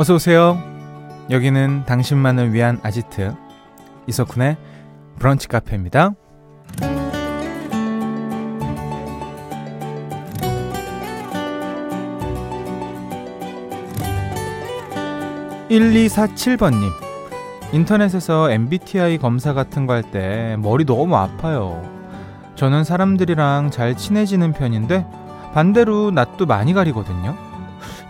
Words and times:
어서 0.00 0.14
오세요. 0.14 0.58
여기는 1.28 1.84
당신만을 1.84 2.54
위한 2.54 2.80
아지트 2.82 3.34
이석훈의 4.06 4.56
브런치 5.18 5.46
카페입니다. 5.48 6.14
1247번님. 15.70 16.90
인터넷에서 17.72 18.50
MBTI 18.50 19.18
검사 19.18 19.52
같은 19.52 19.86
거 19.86 19.92
할 19.92 20.02
때 20.10 20.56
머리 20.58 20.86
너무 20.86 21.14
아파요. 21.16 21.82
저는 22.56 22.84
사람들이랑 22.84 23.70
잘 23.70 23.94
친해지는 23.94 24.52
편인데 24.52 25.06
반대로 25.52 26.10
낯도 26.10 26.46
많이 26.46 26.72
가리거든요. 26.72 27.36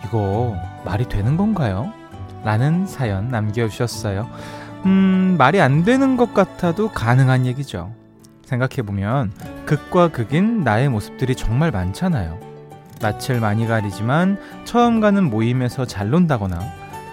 이거 0.04 0.56
말이 0.84 1.08
되는 1.08 1.36
건가요? 1.36 1.92
라는 2.44 2.86
사연 2.86 3.28
남겨주셨어요. 3.28 4.28
음, 4.86 5.36
말이 5.38 5.60
안 5.60 5.84
되는 5.84 6.16
것 6.16 6.32
같아도 6.32 6.90
가능한 6.90 7.46
얘기죠. 7.46 7.92
생각해보면 8.44 9.32
극과 9.66 10.08
극인 10.08 10.64
나의 10.64 10.88
모습들이 10.88 11.34
정말 11.36 11.70
많잖아요. 11.70 12.38
낯을 13.00 13.40
많이 13.40 13.66
가리지만 13.66 14.38
처음 14.64 15.00
가는 15.00 15.22
모임에서 15.24 15.84
잘 15.86 16.10
논다거나 16.10 16.60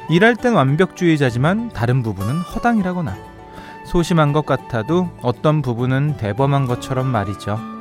일할 0.09 0.35
땐 0.35 0.53
완벽주의자지만 0.53 1.69
다른 1.69 2.03
부분은 2.03 2.39
허당이라거나 2.39 3.15
소심한 3.85 4.33
것 4.33 4.45
같아도 4.45 5.09
어떤 5.21 5.61
부분은 5.61 6.17
대범한 6.17 6.65
것처럼 6.65 7.07
말이죠. 7.07 7.76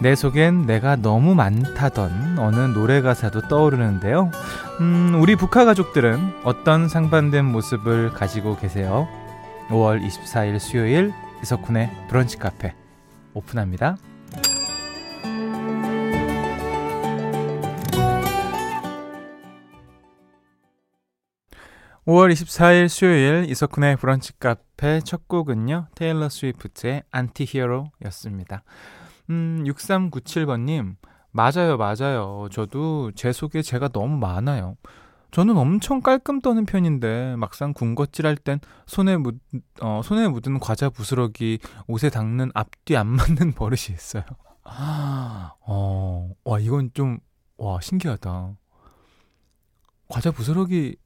내 0.00 0.14
속엔 0.14 0.62
내가 0.62 0.96
너무 0.96 1.34
많다던 1.34 2.38
어느 2.38 2.56
노래 2.56 3.00
가사도 3.00 3.48
떠오르는데요. 3.48 4.30
음, 4.80 5.16
우리 5.20 5.36
북한 5.36 5.66
가족들은 5.66 6.42
어떤 6.44 6.88
상반된 6.88 7.44
모습을 7.44 8.10
가지고 8.10 8.56
계세요? 8.56 9.06
5월 9.68 10.04
24일 10.04 10.58
수요일 10.58 11.12
이석훈의 11.42 11.90
브런치 12.08 12.38
카페 12.38 12.74
오픈합니다. 13.34 13.96
5월 22.06 22.32
24일 22.32 22.88
수요일 22.88 23.46
이석훈의 23.48 23.96
브런치 23.96 24.38
카페 24.40 25.00
첫 25.00 25.28
곡은요. 25.28 25.86
테일러 25.94 26.28
스위프트의 26.28 27.04
안티히어로였습니다. 27.12 28.64
음, 29.32 29.64
6397번님, 29.66 30.96
맞아요, 31.30 31.78
맞아요. 31.78 32.48
저도 32.50 33.12
제 33.14 33.32
속에 33.32 33.62
제가 33.62 33.88
너무 33.88 34.16
많아요. 34.18 34.76
저는 35.30 35.56
엄청 35.56 36.02
깔끔 36.02 36.42
떠는 36.42 36.66
편인데 36.66 37.36
막상 37.36 37.72
군것질 37.72 38.26
할 38.26 38.36
땐 38.36 38.60
손에 38.86 39.16
묻 39.16 39.40
어, 39.80 40.02
손에 40.04 40.28
묻은 40.28 40.58
과자 40.60 40.90
부스러기 40.90 41.58
옷에 41.86 42.10
닦는 42.10 42.50
앞뒤 42.54 42.96
안 42.98 43.06
맞는 43.06 43.52
버릇이 43.56 43.94
있어요. 43.94 44.24
어, 45.66 46.30
와 46.44 46.58
이건 46.60 46.90
좀 46.92 47.18
와 47.56 47.80
신기하다. 47.80 48.56
과자 50.08 50.30
부스러기 50.32 50.96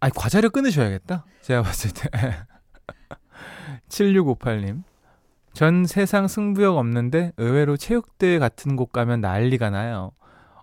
아니 0.00 0.12
과자를 0.12 0.50
끊으셔야겠다. 0.50 1.24
제가 1.40 1.62
봤을 1.62 1.90
때. 1.92 2.10
7658님. 3.88 4.82
전 5.54 5.86
세상 5.86 6.26
승부욕 6.26 6.76
없는데 6.76 7.32
의외로 7.36 7.76
체육대회 7.76 8.40
같은 8.40 8.74
곳 8.74 8.92
가면 8.92 9.20
난리가 9.20 9.70
나요. 9.70 10.10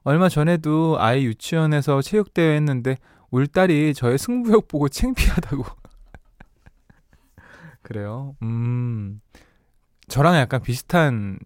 얼마 0.04 0.28
전에도 0.28 0.98
아이 1.00 1.26
유치원에서 1.26 2.02
체육대회 2.02 2.58
했는데 2.58 2.98
울 3.30 3.48
딸이 3.48 3.94
저의 3.94 4.18
승부욕 4.18 4.68
보고 4.68 4.90
창피하다고. 4.90 5.64
그래요? 7.82 8.36
음. 8.42 9.22
저랑 10.10 10.36
약간 10.36 10.62
비슷한 10.62 11.40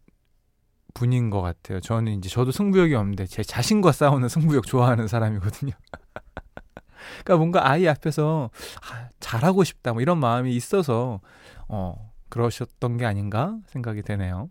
분인 0.96 1.30
것 1.30 1.41
같아요. 1.41 1.80
저는 1.80 2.14
이제 2.14 2.30
저도 2.30 2.52
승부욕이 2.52 2.96
없는데 2.96 3.28
제 3.28 3.44
자신과 3.44 3.91
싸우는 3.91 4.28
승부욕 4.28 4.66
좋아하는 4.66 5.08
사람이거든요. 5.08 5.72
그러니까 7.24 7.38
뭔가 7.38 7.70
아이 7.70 7.88
앞에서 7.88 8.50
아, 8.91 9.09
잘하고 9.20 9.64
싶다 9.64 9.94
뭐 9.94 10.02
이런 10.02 10.18
마음이 10.18 10.56
있어서 10.56 11.22
어 11.68 12.15
그러셨던 12.35 12.97
게 12.97 13.06
아닌가 13.06 13.57
생각이 13.68 14.01
되네요. 14.01 14.50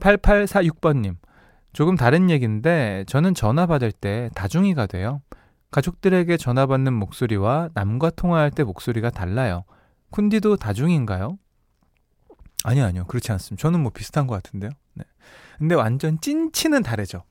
8846번님. 0.00 1.16
조금 1.74 1.94
다른 1.94 2.30
얘기인데 2.30 3.04
저는 3.06 3.34
전화 3.34 3.66
받을 3.66 3.92
때 3.92 4.30
다중이가 4.34 4.86
돼요. 4.86 5.20
가족들에게 5.70 6.34
전화 6.38 6.64
받는 6.64 6.94
목소리와 6.94 7.68
남과 7.74 8.10
통화할 8.10 8.50
때 8.50 8.64
목소리가 8.64 9.10
달라요. 9.10 9.64
쿤디도 10.10 10.58
다중인가요? 10.58 11.38
아니요, 12.64 12.84
아니요. 12.86 13.04
그렇지 13.04 13.30
않습니다. 13.32 13.60
저는 13.60 13.80
뭐 13.80 13.92
비슷한 13.92 14.26
것 14.26 14.34
같은데요. 14.42 14.70
네. 14.94 15.04
근데 15.58 15.74
완전 15.74 16.18
찐친은 16.18 16.82
다르죠. 16.82 17.24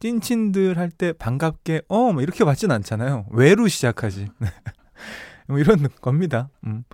찐친들 0.00 0.76
할 0.76 0.90
때 0.90 1.14
반갑게, 1.14 1.82
어, 1.88 2.12
뭐 2.12 2.20
이렇게 2.20 2.44
받진 2.44 2.70
않잖아요. 2.70 3.24
왜로 3.30 3.66
시작하지. 3.66 4.28
뭐 5.48 5.58
이런 5.58 5.88
겁니다. 6.00 6.48
음. 6.66 6.84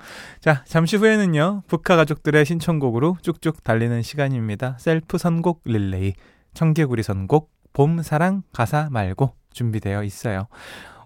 자, 0.40 0.62
잠시 0.66 0.96
후에는요, 0.96 1.62
북카 1.66 1.96
가족들의 1.96 2.44
신청곡으로 2.44 3.16
쭉쭉 3.22 3.62
달리는 3.64 4.02
시간입니다. 4.02 4.76
셀프 4.78 5.18
선곡 5.18 5.62
릴레이, 5.64 6.14
청개구리 6.54 7.02
선곡, 7.02 7.50
봄, 7.72 8.02
사랑, 8.02 8.42
가사 8.52 8.88
말고 8.90 9.34
준비되어 9.52 10.04
있어요. 10.04 10.48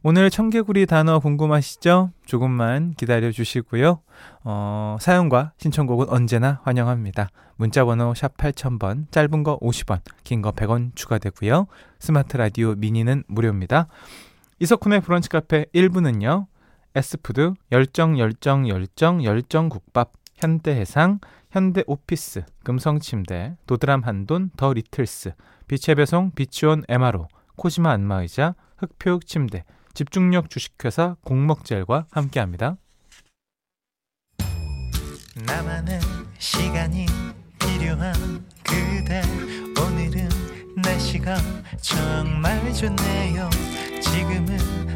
오늘 0.03 0.31
청개구리 0.31 0.87
단어 0.87 1.19
궁금하시죠? 1.19 2.12
조금만 2.27 2.95
기다려 2.95 3.33
주시고요. 3.33 4.01
어, 4.45 4.97
사연과 5.01 5.53
신청곡은 5.59 6.09
언제나 6.11 6.61
환영합니다. 6.63 7.28
문자 7.57 7.84
번호 7.84 8.15
샵 8.15 8.37
8000번, 8.37 9.11
짧은 9.11 9.43
거 9.43 9.59
50원, 9.59 10.01
긴 10.23 10.43
거 10.43 10.53
100원 10.53 10.95
추가되고요. 10.95 11.67
스마트 11.99 12.37
라디오 12.37 12.75
미니는 12.77 13.25
무료입니다. 13.27 13.89
이석훈의 14.61 15.01
브런치 15.01 15.28
카페 15.28 15.65
1부는요. 15.75 16.47
에스푸드, 16.97 17.53
열정 17.73 18.19
열정 18.19 18.67
열정 18.71 19.23
열정 19.23 19.69
국밥, 19.69 20.15
현대해상, 20.37 21.21
현대오피스, 21.51 22.45
금성침대, 22.65 23.59
도드람 23.67 24.01
한돈, 24.03 24.51
더 24.57 24.73
리틀스, 24.73 25.34
빛의 25.69 25.97
배송, 25.97 26.31
비치온 26.31 26.84
MRO, 26.89 27.29
코지마 27.57 27.91
안마의자, 27.91 28.55
흑표육 28.79 29.27
침대, 29.27 29.65
집중력 29.93 30.49
주식회사 30.49 31.17
공먹젤과 31.23 32.07
함께합니다. 32.11 32.79
나만의 35.47 36.01
시간이 36.39 37.05
필요한 37.61 38.15
그대 38.65 39.21
오늘은 39.78 40.31
날씨가 40.83 41.37
정말 41.83 42.73
좋네요 42.73 43.51
지금은 44.01 44.96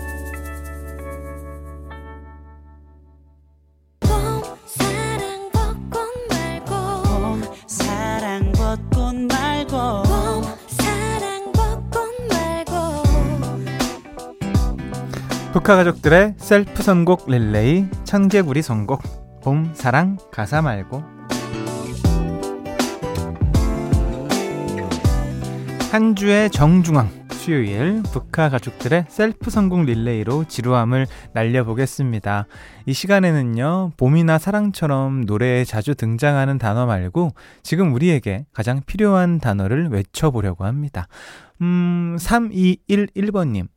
북카 15.53 15.75
가족들의 15.75 16.35
셀프 16.37 16.81
선곡 16.81 17.29
릴레이 17.29 17.85
청개구리 18.05 18.61
선곡 18.61 19.41
봄 19.43 19.69
사랑 19.73 20.17
가사 20.31 20.61
말고 20.61 21.03
한 25.91 26.15
주의 26.15 26.49
정중앙 26.49 27.09
수요일 27.31 28.01
북카 28.13 28.47
가족들의 28.47 29.07
셀프 29.09 29.49
선곡 29.49 29.83
릴레이로 29.83 30.45
지루함을 30.45 31.05
날려보겠습니다. 31.33 32.45
이 32.85 32.93
시간에는요, 32.93 33.91
봄이나 33.97 34.37
사랑처럼 34.37 35.25
노래에 35.25 35.65
자주 35.65 35.95
등장하는 35.95 36.59
단어 36.59 36.85
말고 36.85 37.31
지금 37.61 37.93
우리에게 37.93 38.45
가장 38.53 38.81
필요한 38.85 39.39
단어를 39.39 39.89
외쳐보려고 39.89 40.63
합니다. 40.63 41.07
음, 41.61 42.15
3211번님. 42.19 43.67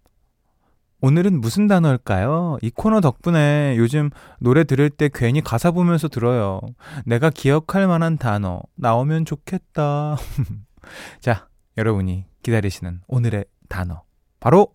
오늘은 1.05 1.43
무슨 1.43 1.67
단어일까요? 1.67 2.57
이 2.63 2.71
코너 2.71 3.03
덕분에 3.03 3.75
요즘 3.77 4.09
노래 4.41 4.65
들을 4.65 4.89
때 4.89 5.11
괜히 5.13 5.43
가사 5.43 5.71
보면서 5.71 6.09
들어요. 6.09 6.63
내가 7.05 7.29
기억할 7.29 7.87
만한 7.87 8.17
단어 8.17 8.63
나오면 8.77 9.27
좋겠다. 9.27 10.17
자, 11.21 11.47
여러분이 11.77 12.25
기다리시는 12.43 13.03
오늘의 13.07 13.45
단어. 13.69 14.03
바로 14.41 14.73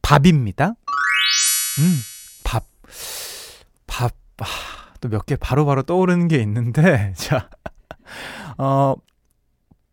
밥입니다. 0.00 0.68
음, 1.80 1.98
밥. 2.44 2.64
밥. 3.86 4.10
아, 4.38 4.44
또 5.02 5.10
몇 5.10 5.26
개 5.26 5.36
바로바로 5.36 5.82
떠오르는 5.82 6.28
게 6.28 6.38
있는데, 6.38 7.12
자, 7.16 7.50
어, 8.56 8.94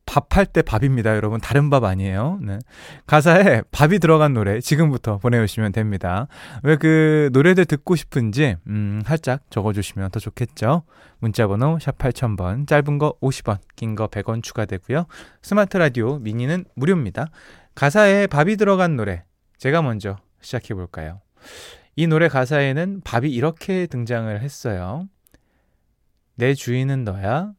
밥할 0.09 0.47
때 0.47 0.63
밥입니다, 0.63 1.15
여러분. 1.15 1.39
다른 1.39 1.69
밥 1.69 1.83
아니에요. 1.83 2.39
네. 2.41 2.57
가사에 3.05 3.61
밥이 3.71 3.99
들어간 3.99 4.33
노래 4.33 4.59
지금부터 4.59 5.19
보내주시면 5.19 5.71
됩니다. 5.71 6.27
왜 6.63 6.77
그 6.77 7.29
노래들 7.31 7.65
듣고 7.65 7.95
싶은지, 7.95 8.55
음, 8.67 9.01
살짝 9.05 9.41
적어주시면 9.51 10.09
더 10.09 10.19
좋겠죠. 10.19 10.83
문자번호 11.19 11.77
샵 11.79 11.97
8000번, 11.99 12.67
짧은 12.67 12.97
거 12.97 13.13
50원, 13.21 13.59
긴 13.75 13.95
거 13.95 14.07
100원 14.07 14.41
추가되고요. 14.41 15.05
스마트 15.43 15.77
라디오 15.77 16.17
미니는 16.19 16.65
무료입니다. 16.75 17.27
가사에 17.75 18.25
밥이 18.27 18.55
들어간 18.55 18.95
노래, 18.95 19.23
제가 19.57 19.81
먼저 19.83 20.17
시작해 20.41 20.73
볼까요? 20.73 21.21
이 21.95 22.07
노래 22.07 22.29
가사에는 22.29 23.01
밥이 23.03 23.29
이렇게 23.29 23.85
등장을 23.85 24.41
했어요. 24.41 25.07
내 26.35 26.53
주인은 26.53 27.03
너야. 27.03 27.51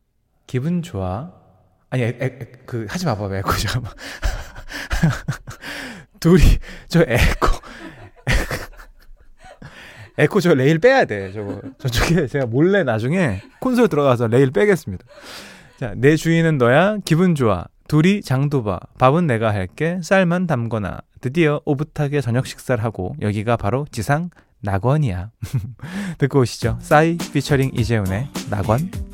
기분 0.46 0.82
좋아. 0.82 1.39
아니, 1.90 2.04
에, 2.04 2.16
에, 2.20 2.28
그, 2.66 2.86
하지 2.88 3.04
마봐, 3.06 3.36
에코, 3.36 3.52
잠깐만. 3.58 3.92
둘이, 6.20 6.42
저 6.88 7.00
에코. 7.00 7.48
에코 10.18 10.40
저 10.40 10.54
레일 10.54 10.78
빼야 10.78 11.04
돼, 11.04 11.32
저거. 11.32 11.60
저쪽에 11.78 12.26
제가 12.26 12.46
몰래 12.46 12.84
나중에 12.84 13.42
콘솔 13.60 13.88
들어가서 13.88 14.28
레일 14.28 14.50
빼겠습니다. 14.50 15.04
자, 15.78 15.94
내 15.96 16.16
주인은 16.16 16.58
너야, 16.58 16.98
기분 17.04 17.34
좋아. 17.34 17.66
둘이 17.88 18.20
장도봐. 18.22 18.78
밥은 18.98 19.26
내가 19.26 19.52
할게. 19.52 19.98
쌀만 20.02 20.46
담거나. 20.46 21.00
드디어 21.20 21.60
오붓하게 21.64 22.20
저녁 22.20 22.46
식사를 22.46 22.82
하고 22.84 23.16
여기가 23.20 23.56
바로 23.56 23.84
지상 23.90 24.30
낙원이야. 24.60 25.30
듣고 26.18 26.40
오시죠. 26.40 26.78
싸이 26.80 27.16
피처링 27.16 27.72
이재훈의 27.74 28.28
낙원. 28.48 29.09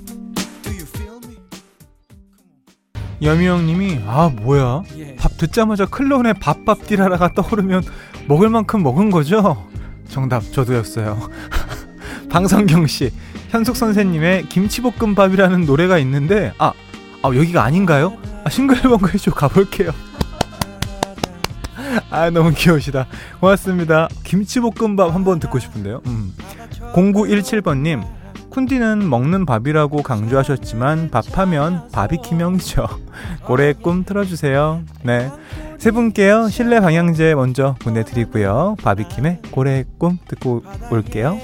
여미형님이 3.23 4.01
아 4.07 4.31
뭐야 4.35 4.83
밥 5.19 5.37
듣자마자 5.39 5.87
클론의 5.87 6.35
밥밥 6.35 6.87
디라라가 6.87 7.33
떠오르면 7.33 7.83
먹을 8.29 8.51
만큼 8.51 8.83
먹은 8.83 9.11
거죠? 9.11 9.67
정답 10.09 10.43
저도였어요. 10.53 11.19
방성경 12.31 12.87
씨 12.87 13.11
현숙 13.49 13.77
선생님의 13.77 14.49
김치볶음밥이라는 14.49 15.65
노래가 15.65 15.99
있는데 15.99 16.53
아, 16.59 16.73
아 17.23 17.29
여기가 17.29 17.63
아닌가요? 17.63 18.17
아, 18.45 18.51
싱글벙글 18.51 19.19
쇼 19.19 19.31
가볼게요. 19.33 19.91
아 22.11 22.31
너무 22.31 22.53
귀여우시다. 22.53 23.07
고맙습니다. 23.41 24.09
김치볶음밥 24.25 25.15
한번 25.15 25.39
듣고 25.41 25.59
싶은데요. 25.59 26.03
음. 26.07 26.35
0917번님 26.93 28.05
쿤디는 28.51 29.09
먹는 29.09 29.45
밥이라고 29.45 30.03
강조하셨지만 30.03 31.11
밥하면 31.11 31.89
바비킴형이죠. 31.93 33.06
고래의 33.45 33.75
꿈 33.75 34.05
틀어주세요. 34.05 34.83
네. 35.03 35.31
세 35.79 35.91
분께요. 35.91 36.49
실내 36.49 36.81
방향제 36.81 37.35
먼저 37.35 37.75
보내드리고요. 37.81 38.77
바비킴의 38.83 39.43
고래의 39.51 39.85
꿈 39.99 40.19
듣고 40.27 40.63
올게요. 40.91 41.39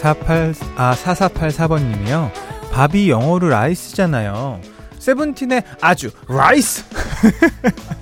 48, 0.00 0.54
아, 0.76 0.94
4484번님이요. 0.94 2.30
밥이 2.72 3.08
영어로 3.10 3.48
rice잖아요. 3.48 4.60
세븐틴의 4.98 5.62
아주 5.80 6.10
rice! 6.28 6.84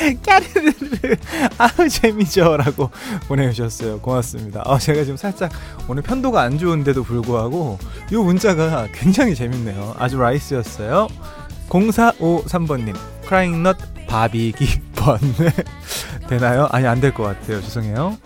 까르르르. 0.24 1.16
아우 1.58 1.88
재미져라고 1.88 2.90
보내주셨어요. 3.28 4.00
고맙습니다. 4.00 4.62
아 4.64 4.78
제가 4.78 5.02
지금 5.02 5.16
살짝 5.16 5.50
오늘 5.88 6.02
편도가 6.02 6.40
안 6.42 6.58
좋은데도 6.58 7.02
불구하고 7.04 7.78
이 8.10 8.16
문자가 8.16 8.86
굉장히 8.92 9.34
재밌네요. 9.34 9.94
아주 9.98 10.18
rice였어요. 10.18 11.08
0453번님 11.68 12.96
크라잉 13.26 13.62
넛 13.62 13.76
밥이 14.08 14.80
깊었네 14.96 15.18
되나요? 16.28 16.68
아니 16.72 16.86
안 16.86 17.00
될 17.00 17.12
것 17.14 17.22
같아요. 17.22 17.60
죄송해요. 17.62 18.16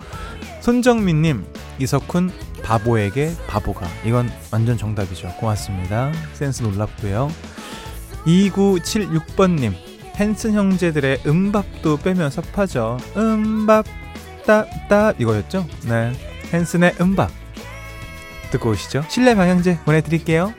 손정민님. 0.61 1.45
이석훈 1.77 2.31
바보에게 2.63 3.33
바보가. 3.47 3.85
이건 4.05 4.31
완전 4.51 4.77
정답이죠. 4.77 5.27
고맙습니다. 5.39 6.11
센스 6.33 6.63
놀랍고요. 6.63 7.29
2976번님 8.25 9.73
헨슨 10.19 10.53
형제들의 10.53 11.21
음밥도 11.25 11.97
빼면 11.97 12.29
섭하죠. 12.31 12.97
음밥 13.17 13.85
따따 14.45 15.13
이거였죠? 15.17 15.65
네. 15.87 16.13
헨슨의 16.53 16.95
음밥. 17.01 17.31
듣고 18.51 18.71
오시죠. 18.71 19.03
실내 19.09 19.35
방향제 19.35 19.79
보내드릴게요. 19.85 20.53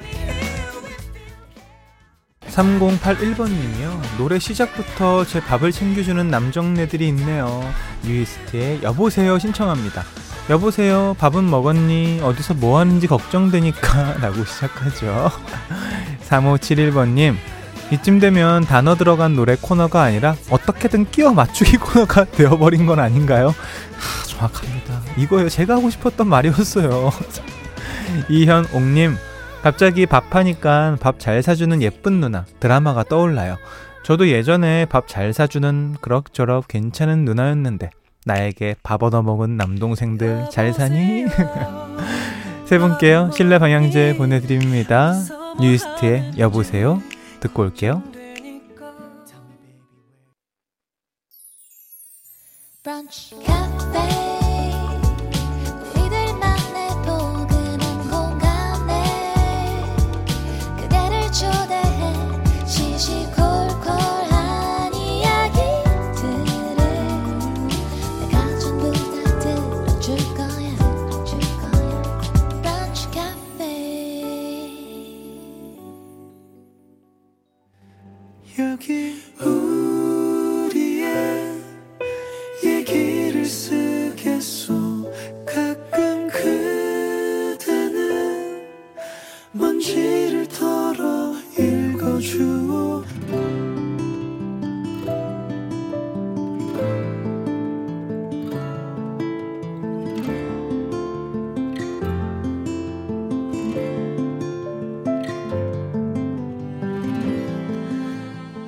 3081번님이요. 2.48 4.18
노래 4.18 4.38
시작부터 4.38 5.24
제 5.24 5.40
밥을 5.40 5.72
챙겨주는 5.72 6.28
남정네들이 6.28 7.08
있네요. 7.08 7.62
뉴이스트의 8.04 8.82
여보세요 8.82 9.38
신청합니다. 9.38 10.04
여보세요 10.48 11.14
밥은 11.18 11.48
먹었니? 11.48 12.20
어디서 12.22 12.54
뭐 12.54 12.78
하는지 12.78 13.06
걱정되니까? 13.06 14.18
라고 14.22 14.44
시작하죠. 14.44 15.30
3571번님 16.28 17.36
이쯤 17.92 18.18
되면 18.18 18.62
단어 18.64 18.96
들어간 18.96 19.36
노래 19.36 19.56
코너가 19.60 20.02
아니라 20.02 20.34
어떻게든 20.50 21.10
끼워 21.10 21.32
맞추기 21.32 21.76
코너가 21.78 22.24
되어버린 22.24 22.86
건 22.86 22.98
아닌가요? 22.98 23.48
하, 23.48 24.24
정확합니다. 24.26 25.00
이거요. 25.16 25.48
제가 25.48 25.76
하고 25.76 25.88
싶었던 25.90 26.26
말이었어요. 26.26 27.10
이현옥님, 28.28 29.16
갑자기 29.62 30.06
밥하니까 30.06 30.96
밥 31.00 31.18
잘 31.18 31.42
사주는 31.42 31.80
예쁜 31.82 32.20
누나, 32.20 32.44
드라마가 32.60 33.04
떠올라요. 33.04 33.56
저도 34.02 34.28
예전에 34.28 34.84
밥 34.86 35.06
잘 35.08 35.32
사주는 35.32 35.96
그럭저럭 36.00 36.68
괜찮은 36.68 37.24
누나였는데, 37.24 37.90
나에게 38.25 38.75
밥 38.82 39.02
얻어먹은 39.04 39.56
남동생들 39.56 40.46
잘 40.50 40.72
사니? 40.72 41.26
세 42.66 42.78
분께요. 42.78 43.30
실내 43.32 43.58
방향제 43.61 44.16
보내드립니다. 44.16 45.14
뉴이스트의 45.61 46.32
여보세요. 46.38 47.00
듣고 47.46 47.62
올게요. 47.62 48.02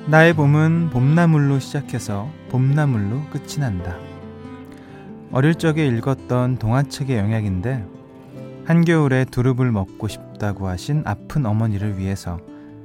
나의 0.09 0.33
봄은 0.33 0.89
봄나물로 0.89 1.59
시작해서 1.59 2.31
봄나물로 2.49 3.25
끝이 3.29 3.59
난다. 3.59 3.95
어릴 5.31 5.53
적에 5.53 5.85
읽었던 5.85 6.57
동화책의 6.57 7.15
영향인데 7.15 7.85
한겨울에 8.65 9.25
두릅을 9.25 9.71
먹고 9.71 10.07
싶다고 10.07 10.67
하신 10.67 11.03
아픈 11.05 11.45
어머니를 11.45 11.99
위해서 11.99 12.39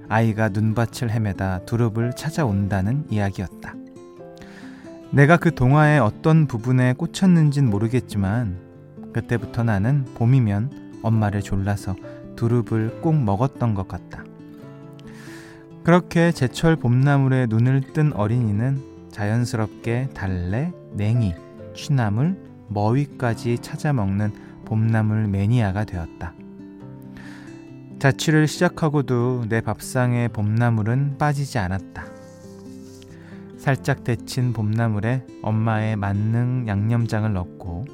아이가 0.06 0.50
눈밭을 0.50 1.10
헤매다 1.10 1.60
두릅을 1.64 2.12
찾아온다는 2.14 3.06
이야기였다. 3.08 3.74
내가 5.10 5.38
그 5.38 5.54
동화의 5.54 6.00
어떤 6.00 6.46
부분에 6.46 6.92
꽂혔는진 6.92 7.70
모르겠지만 7.70 8.58
그때부터 9.14 9.64
나는 9.64 10.04
봄이면 10.16 11.00
엄마를 11.02 11.40
졸라서 11.40 11.96
두릅을 12.36 13.00
꼭 13.00 13.14
먹었던 13.16 13.72
것 13.72 13.88
같다. 13.88 14.23
그렇게 15.84 16.32
제철 16.32 16.76
봄나물에 16.76 17.44
눈을 17.50 17.92
뜬 17.92 18.14
어린이는 18.14 19.10
자연스럽게 19.10 20.08
달래, 20.14 20.72
냉이, 20.94 21.34
취나물, 21.76 22.38
머위까지 22.68 23.58
찾아 23.58 23.92
먹는 23.92 24.32
봄나물 24.64 25.28
매니아가 25.28 25.84
되었다. 25.84 26.32
자취를 27.98 28.48
시작하고도 28.48 29.44
내 29.50 29.60
밥상에 29.60 30.28
봄나물은 30.28 31.18
빠지지 31.18 31.58
않았다. 31.58 32.06
살짝 33.58 34.04
데친 34.04 34.54
봄나물에 34.54 35.26
엄마의 35.42 35.96
만능 35.96 36.64
양념장을 36.66 37.30
넣고 37.30 37.84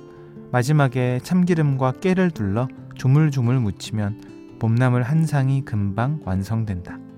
마지막에 0.52 1.18
참기름과 1.24 1.94
깨를 2.00 2.30
둘러 2.30 2.68
조물조물 2.94 3.58
무치면 3.58 4.58
봄나물 4.60 5.02
한 5.02 5.26
상이 5.26 5.64
금방 5.64 6.20
완성된다. 6.24 7.09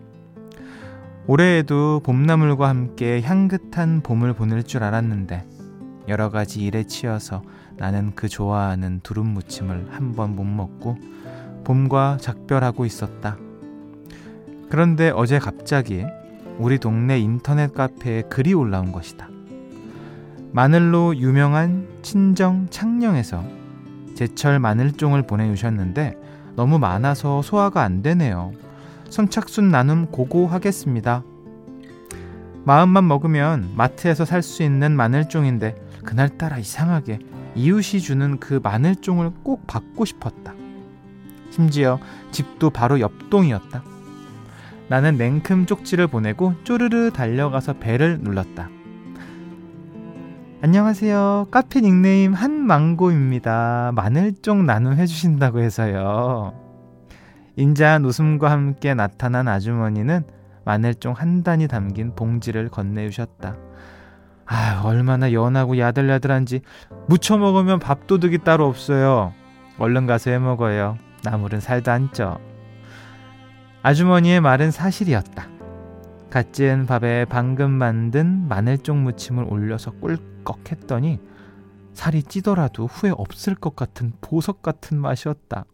올해에도 1.26 2.00
봄나물과 2.04 2.68
함께 2.68 3.22
향긋한 3.22 4.00
봄을 4.02 4.32
보낼 4.32 4.62
줄 4.64 4.82
알았는데 4.82 5.46
여러 6.08 6.30
가지 6.30 6.64
일에 6.64 6.82
치여서 6.84 7.42
나는 7.76 8.12
그 8.14 8.28
좋아하는 8.28 9.00
두릅 9.02 9.24
무침을 9.26 9.88
한 9.90 10.12
번 10.14 10.34
못 10.34 10.44
먹고 10.44 10.96
봄과 11.64 12.18
작별하고 12.20 12.84
있었다. 12.84 13.36
그런데 14.68 15.10
어제 15.10 15.38
갑자기 15.38 16.04
우리 16.58 16.78
동네 16.78 17.20
인터넷 17.20 17.72
카페에 17.72 18.22
글이 18.22 18.52
올라온 18.52 18.90
것이다. 18.90 19.28
마늘로 20.50 21.16
유명한 21.16 21.86
친정 22.02 22.66
창녕에서 22.68 23.44
제철 24.16 24.58
마늘종을 24.58 25.22
보내주셨는데 25.22 26.16
너무 26.56 26.78
많아서 26.78 27.42
소화가 27.42 27.82
안 27.82 28.02
되네요. 28.02 28.52
선착순 29.12 29.68
나눔 29.68 30.06
고고하겠습니다. 30.06 31.22
마음만 32.64 33.06
먹으면 33.06 33.72
마트에서 33.76 34.24
살 34.24 34.42
수 34.42 34.62
있는 34.62 34.96
마늘종인데 34.96 35.76
그날따라 36.02 36.56
이상하게 36.58 37.18
이웃이 37.54 38.00
주는 38.00 38.40
그 38.40 38.58
마늘종을 38.62 39.30
꼭 39.42 39.66
받고 39.66 40.06
싶었다. 40.06 40.54
심지어 41.50 42.00
집도 42.30 42.70
바로 42.70 43.00
옆동이었다. 43.00 43.84
나는 44.88 45.18
냉큼 45.18 45.66
쪽지를 45.66 46.06
보내고 46.06 46.54
쪼르르 46.64 47.10
달려가서 47.10 47.74
배를 47.74 48.20
눌렀다. 48.22 48.70
안녕하세요. 50.62 51.48
카페 51.50 51.82
닉네임 51.82 52.32
한망고입니다. 52.32 53.92
마늘종 53.94 54.64
나눔 54.64 54.94
해 54.94 55.04
주신다고 55.04 55.60
해서요. 55.60 56.61
인자한 57.56 58.04
웃음과 58.04 58.50
함께 58.50 58.94
나타난 58.94 59.48
아주머니는 59.48 60.24
마늘종 60.64 61.12
한 61.12 61.42
단이 61.42 61.68
담긴 61.68 62.14
봉지를 62.14 62.68
건네주셨다. 62.68 63.56
아, 64.46 64.82
얼마나 64.84 65.32
연하고 65.32 65.78
야들야들한지 65.78 66.60
무쳐 67.08 67.38
먹으면 67.38 67.78
밥도둑이 67.78 68.38
따로 68.38 68.66
없어요. 68.66 69.32
얼른 69.78 70.06
가서 70.06 70.30
해 70.30 70.38
먹어요. 70.38 70.98
나물은 71.24 71.60
살도 71.60 71.90
안 71.90 72.12
쪄. 72.12 72.38
아주머니의 73.82 74.40
말은 74.40 74.70
사실이었다. 74.70 75.48
갓 76.30 76.52
지은 76.52 76.86
밥에 76.86 77.26
방금 77.26 77.70
만든 77.70 78.48
마늘종 78.48 79.04
무침을 79.04 79.44
올려서 79.44 79.92
꿀꺽 80.00 80.70
했더니 80.70 81.20
살이 81.92 82.22
찌더라도 82.22 82.86
후회 82.86 83.12
없을 83.14 83.54
것 83.54 83.76
같은 83.76 84.12
보석 84.20 84.62
같은 84.62 84.98
맛이었다. 84.98 85.64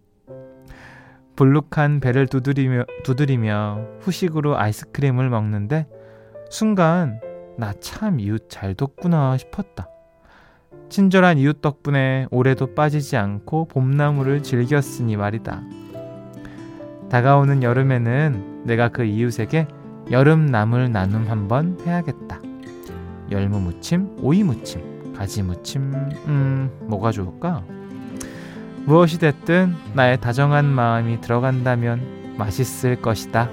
불룩한 1.38 2.00
배를 2.00 2.26
두드리며, 2.26 2.84
두드리며 3.04 3.86
후식으로 4.00 4.58
아이스크림을 4.58 5.30
먹는데 5.30 5.86
순간 6.50 7.20
나 7.56 7.72
참 7.80 8.18
이웃 8.18 8.48
잘 8.48 8.74
뒀구나 8.74 9.36
싶었다. 9.36 9.88
친절한 10.88 11.38
이웃 11.38 11.60
덕분에 11.60 12.26
올해도 12.32 12.74
빠지지 12.74 13.16
않고 13.16 13.66
봄나무를 13.66 14.42
즐겼으니 14.42 15.16
말이다. 15.16 15.62
다가오는 17.08 17.62
여름에는 17.62 18.64
내가 18.64 18.88
그 18.88 19.04
이웃에게 19.04 19.68
여름 20.10 20.46
나물 20.46 20.90
나눔 20.90 21.28
한번 21.28 21.78
해야겠다. 21.86 22.40
열무 23.30 23.60
무침, 23.60 24.16
오이 24.22 24.42
무침, 24.42 25.12
가지 25.12 25.44
무침, 25.44 25.92
음, 26.26 26.70
뭐가 26.88 27.12
좋을까? 27.12 27.62
무엇이 28.88 29.18
됐든 29.18 29.76
나의 29.92 30.18
다정한 30.18 30.64
마음이 30.64 31.20
들어간다면 31.20 32.36
맛있을 32.38 33.02
것이다. 33.02 33.50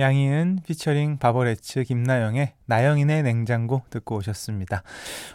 양희은 0.00 0.60
피처링 0.66 1.18
바버레츠 1.18 1.84
김나영의 1.84 2.54
나영인의 2.66 3.22
냉장고 3.22 3.82
듣고 3.90 4.16
오셨습니다. 4.16 4.82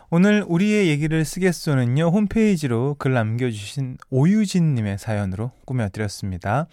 오늘 0.10 0.43
우리의 0.48 0.88
얘기를 0.88 1.24
쓰겠소는요 1.24 2.07
홈페이지로 2.07 2.95
글 2.98 3.13
남겨주신 3.13 3.98
오유진님의 4.10 4.98
사연으로 4.98 5.51
꾸며드렸습니다. 5.65 6.67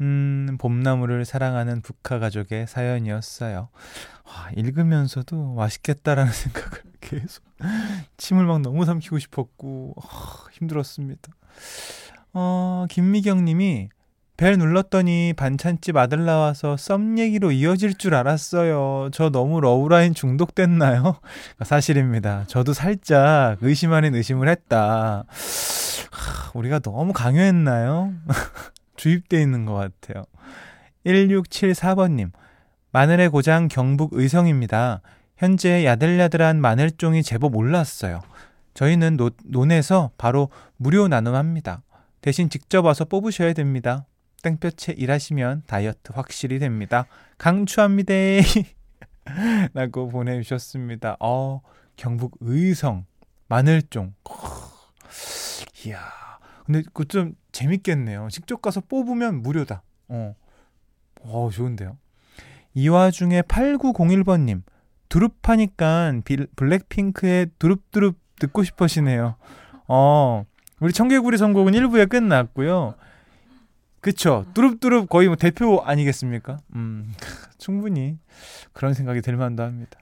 음 0.00 0.56
봄나무를 0.58 1.24
사랑하는 1.24 1.82
북한 1.82 2.18
가족의 2.20 2.66
사연이었어요. 2.66 3.68
와, 4.26 4.50
읽으면서도 4.56 5.54
맛있겠다라는 5.54 6.32
생각을 6.34 6.82
계속 7.00 7.44
침을 8.16 8.46
막 8.46 8.60
너무 8.62 8.84
삼키고 8.84 9.18
싶었고 9.18 9.94
어, 9.96 10.06
힘들었습니다. 10.52 11.32
어, 12.32 12.86
김미경님이 12.88 13.90
벨 14.36 14.58
눌렀더니 14.58 15.32
반찬집 15.36 15.96
아들 15.96 16.24
나와서 16.24 16.76
썸 16.76 17.18
얘기로 17.18 17.52
이어질 17.52 17.94
줄 17.94 18.16
알았어요. 18.16 19.10
저 19.12 19.30
너무 19.30 19.60
러브라인 19.60 20.12
중독됐나요? 20.12 21.20
사실입니다. 21.64 22.44
저도 22.48 22.72
살짝 22.72 23.58
의심 23.60 23.92
아닌 23.92 24.12
의심을 24.14 24.48
했다. 24.48 25.24
하, 26.10 26.50
우리가 26.54 26.80
너무 26.80 27.12
강요했나요? 27.12 28.12
주입돼 28.96 29.40
있는 29.40 29.66
것 29.66 29.74
같아요. 29.74 30.24
1674번님, 31.06 32.32
마늘의 32.90 33.28
고장 33.28 33.68
경북 33.68 34.14
의성입니다. 34.14 35.00
현재 35.36 35.84
야들야들한 35.84 36.60
마늘종이 36.60 37.22
제법 37.22 37.56
올랐어요. 37.56 38.20
저희는 38.74 39.16
노, 39.16 39.30
논에서 39.44 40.10
바로 40.18 40.48
무료 40.76 41.06
나눔합니다. 41.06 41.82
대신 42.20 42.48
직접 42.48 42.84
와서 42.84 43.04
뽑으셔야 43.04 43.52
됩니다. 43.52 44.06
땡볕에 44.44 44.92
일하시면 44.92 45.62
다이어트 45.66 46.12
확실히 46.12 46.58
됩니다. 46.58 47.06
강추합니다. 47.38 48.12
라고 49.72 50.08
보내주셨습니다. 50.08 51.16
어, 51.18 51.62
경북 51.96 52.36
의성, 52.40 53.06
마늘종. 53.48 54.14
이야. 55.86 55.98
근데 56.66 56.82
그좀 56.92 57.34
재밌겠네요. 57.52 58.28
직접 58.30 58.60
가서 58.60 58.82
뽑으면 58.82 59.42
무료다. 59.42 59.82
어. 60.08 60.34
어, 61.22 61.48
좋은데요. 61.50 61.96
이 62.74 62.88
와중에 62.88 63.42
8901번님, 63.42 64.62
두릅하니까 65.08 66.12
블랙핑크의 66.56 67.46
두릅두릅 67.58 68.18
듣고 68.38 68.62
싶으시네요. 68.62 69.36
어, 69.88 70.44
우리 70.80 70.92
청개구리 70.92 71.38
선곡은 71.38 71.72
1부에 71.72 72.10
끝났고요. 72.10 72.94
그쵸. 74.04 74.44
뚜릅뚜릅 74.52 75.08
거의 75.08 75.28
뭐 75.28 75.36
대표 75.36 75.80
아니겠습니까? 75.82 76.58
음, 76.74 77.10
충분히 77.56 78.18
그런 78.74 78.92
생각이 78.92 79.22
들 79.22 79.38
만도 79.38 79.62
합니다. 79.62 79.98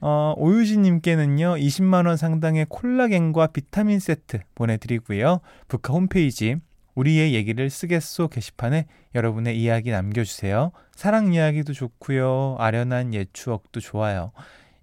어, 0.00 0.34
오유진님께는요, 0.36 1.56
20만원 1.56 2.16
상당의 2.16 2.66
콜라겐과 2.68 3.48
비타민 3.48 3.98
세트 3.98 4.38
보내드리고요. 4.54 5.40
북카 5.66 5.92
홈페이지, 5.92 6.58
우리의 6.94 7.34
얘기를 7.34 7.68
쓰겠소 7.70 8.28
게시판에 8.28 8.86
여러분의 9.16 9.60
이야기 9.60 9.90
남겨주세요. 9.90 10.70
사랑 10.94 11.32
이야기도 11.32 11.72
좋고요. 11.72 12.54
아련한 12.56 13.14
옛 13.14 13.30
추억도 13.32 13.80
좋아요. 13.80 14.30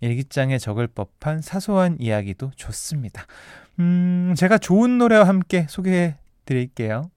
일기장에 0.01 0.57
적을 0.57 0.87
법한 0.87 1.39
사소한 1.39 1.95
이야기도 2.01 2.51
좋습니다. 2.57 3.27
음, 3.79 4.33
제가 4.35 4.57
좋은 4.57 4.97
노래와 4.97 5.25
함께 5.25 5.67
소개해 5.69 6.15
드릴게요. 6.43 7.09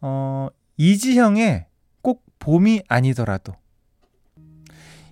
어, 0.00 0.48
이지형의 0.82 1.66
꼭 2.00 2.24
봄이 2.40 2.82
아니더라도 2.88 3.54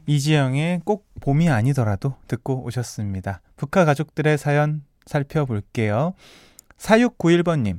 이지영의 0.06 0.80
꼭 0.84 1.06
봄이 1.20 1.48
아니더라도 1.48 2.16
듣고 2.26 2.64
오셨습니다. 2.64 3.40
북한 3.54 3.86
가족들의 3.86 4.36
사연 4.36 4.82
살펴볼게요. 5.06 6.14
4691번님. 6.76 7.78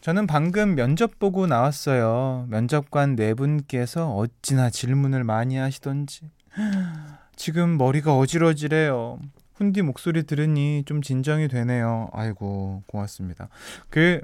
저는 0.00 0.26
방금 0.26 0.74
면접 0.74 1.18
보고 1.18 1.46
나왔어요. 1.46 2.46
면접관 2.48 3.16
네 3.16 3.34
분께서 3.34 4.14
어찌나 4.14 4.70
질문을 4.70 5.22
많이 5.22 5.58
하시던지. 5.58 6.30
지금 7.36 7.76
머리가 7.76 8.16
어지러지래요. 8.16 9.18
훈디 9.56 9.82
목소리 9.82 10.22
들으니 10.22 10.84
좀 10.86 11.02
진정이 11.02 11.48
되네요. 11.48 12.08
아이고, 12.14 12.82
고맙습니다. 12.86 13.50
그, 13.90 14.22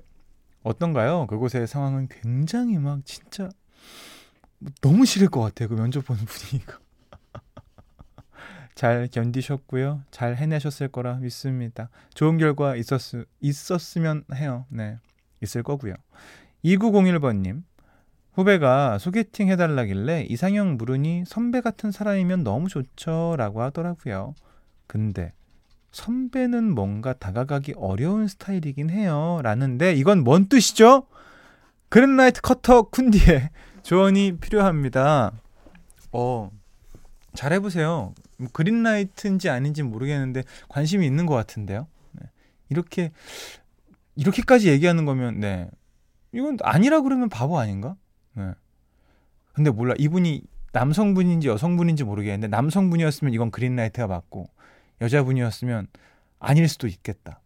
어떤가요? 0.66 1.28
그곳의 1.28 1.68
상황은 1.68 2.08
굉장히 2.08 2.76
막 2.78 3.04
진짜 3.04 3.49
너무 4.80 5.06
싫을 5.06 5.28
것 5.28 5.40
같아요. 5.40 5.68
그 5.68 5.75
면접 5.75 6.04
보는 6.04 6.25
분위기가. 6.25 6.80
잘 8.75 9.06
견디셨고요. 9.06 10.02
잘 10.11 10.35
해내셨을 10.35 10.88
거라 10.88 11.18
믿습니다. 11.18 11.88
좋은 12.14 12.37
결과 12.37 12.75
있었, 12.75 13.00
있었으면 13.40 14.25
해요. 14.35 14.66
네. 14.68 14.99
있을 15.40 15.62
거고요. 15.62 15.94
2901번님. 16.64 17.62
후배가 18.32 18.99
소개팅 18.99 19.49
해달라길래 19.49 20.26
이상형 20.28 20.78
물으니 20.78 21.23
선배 21.26 21.61
같은 21.61 21.92
사람이면 21.92 22.42
너무 22.42 22.68
좋죠. 22.68 23.37
라고 23.38 23.62
하더라고요. 23.62 24.35
근데 24.88 25.32
선배는 25.93 26.75
뭔가 26.75 27.12
다가가기 27.12 27.75
어려운 27.76 28.28
스타일이긴 28.28 28.90
해요. 28.90 29.40
라는데 29.43 29.95
이건 29.95 30.25
뭔 30.25 30.49
뜻이죠? 30.49 31.07
그랜라이트 31.88 32.40
커터 32.40 32.90
쿤디의 32.90 33.50
조언이 33.83 34.38
필요합니다. 34.38 35.33
어, 36.12 36.50
잘 37.35 37.52
해보세요. 37.52 38.14
뭐 38.38 38.49
그린라이트인지 38.52 39.49
아닌지 39.49 39.83
모르겠는데 39.83 40.43
관심이 40.69 41.07
있는 41.07 41.26
것 41.26 41.35
같은데요. 41.35 41.87
네. 42.12 42.26
이렇게 42.69 43.12
이렇게까지 44.16 44.69
얘기하는 44.69 45.05
거면 45.05 45.40
네 45.40 45.69
이건 46.33 46.59
아니라 46.62 47.00
그러면 47.00 47.28
바보 47.28 47.59
아닌가? 47.59 47.97
네. 48.35 48.52
근데 49.52 49.71
몰라 49.71 49.95
이분이 49.99 50.43
남성분인지 50.73 51.49
여성분인지 51.49 52.05
모르겠는데 52.05 52.49
남성분이었으면 52.49 53.33
이건 53.33 53.50
그린라이트가 53.50 54.07
맞고 54.07 54.50
여자분이었으면 55.00 55.88
아닐 56.38 56.69
수도 56.69 56.87
있겠다. 56.87 57.41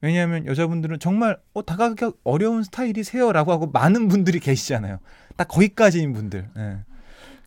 왜냐하면 0.00 0.46
여자분들은 0.46 0.98
정말 0.98 1.38
어 1.54 1.64
다가가기 1.64 2.16
어려운 2.24 2.62
스타일이세요라고 2.62 3.52
하고 3.52 3.66
많은 3.66 4.08
분들이 4.08 4.38
계시잖아요. 4.38 4.98
딱 5.36 5.48
거기까지인 5.48 6.12
분들. 6.12 6.50
네. 6.54 6.78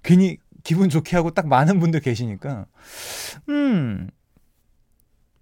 괜히 0.02 0.38
기분 0.64 0.90
좋게 0.90 1.16
하고 1.16 1.32
딱 1.32 1.48
많은 1.48 1.80
분들 1.80 2.00
계시니까 2.00 2.66
음 3.50 4.10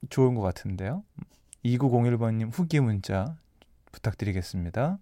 좋은 0.09 0.35
것 0.35 0.41
같은데요. 0.41 1.03
2901번님 1.63 2.49
후기 2.51 2.79
문자 2.79 3.37
부탁드리겠습니다. 3.91 4.99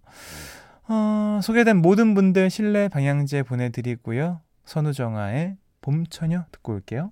어, 0.88 1.40
소개된 1.42 1.78
모든 1.78 2.14
분들 2.14 2.50
실내 2.50 2.88
방향제 2.90 3.44
보내드리고요. 3.44 4.42
선우정아의 4.66 5.58
봄처녀 5.82 6.46
듣고 6.52 6.74
올게요. 6.74 7.12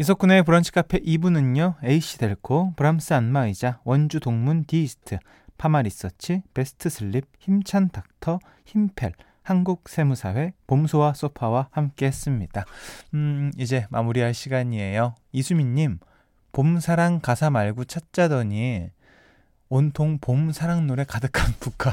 이석훈의 0.00 0.44
브런치 0.44 0.72
카페 0.72 0.98
2부는요. 0.98 1.74
A시델코, 1.84 2.72
브람스 2.74 3.12
안마의자, 3.12 3.80
원주 3.84 4.20
동문 4.20 4.64
디이스트, 4.64 5.18
파마 5.58 5.82
리서치, 5.82 6.40
베스트 6.54 6.88
슬립, 6.88 7.26
힘찬 7.38 7.90
닥터, 7.90 8.38
힘펠, 8.64 9.12
한국세무사회, 9.42 10.54
봄소와 10.66 11.12
소파와 11.12 11.68
함께 11.70 12.06
했습니다. 12.06 12.64
음, 13.12 13.50
이제 13.58 13.86
마무리할 13.90 14.32
시간이에요. 14.32 15.16
이수민님, 15.32 15.98
봄사랑 16.52 17.20
가사 17.20 17.50
말고 17.50 17.84
찾자더니 17.84 18.88
온통 19.68 20.16
봄사랑 20.20 20.86
노래 20.86 21.04
가득한 21.04 21.52
북카. 21.60 21.92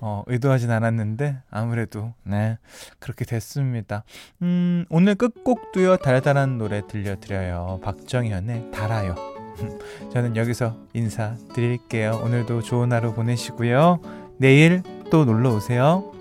어, 0.00 0.22
의도하진 0.26 0.70
않았는데 0.70 1.38
아무래도 1.50 2.12
네 2.24 2.58
그렇게 2.98 3.24
됐습니다. 3.24 4.04
음, 4.42 4.84
오늘 4.90 5.14
끝곡도요 5.14 5.98
달달한 5.98 6.58
노래 6.58 6.82
들려드려요. 6.86 7.80
박정현의 7.82 8.70
달아요. 8.72 9.14
저는 10.12 10.36
여기서 10.36 10.76
인사드릴게요. 10.94 12.20
오늘도 12.24 12.62
좋은 12.62 12.92
하루 12.92 13.14
보내시고요. 13.14 14.00
내일 14.38 14.82
또 15.10 15.24
놀러 15.24 15.54
오세요. 15.54 16.12